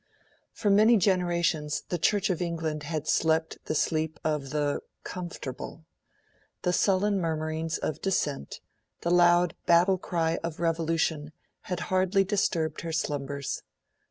For 0.51 0.71
many 0.71 0.97
generations 0.97 1.83
the 1.89 1.99
Church 1.99 2.31
of 2.31 2.41
England 2.41 2.81
had 2.81 3.07
slept 3.07 3.59
the 3.65 3.75
sleep 3.75 4.19
of 4.23 4.49
the 4.49 4.81
...comfortable. 5.03 5.85
The 6.63 6.73
sullen 6.73 7.19
murmurings 7.19 7.77
of 7.77 8.01
dissent, 8.01 8.61
the 9.01 9.11
loud 9.11 9.53
battle 9.67 9.99
cry 9.99 10.39
of 10.43 10.59
Revolution, 10.59 11.33
had 11.69 11.81
hardly 11.91 12.23
disturbed 12.23 12.81
her 12.81 12.91
slumbers. 12.91 13.61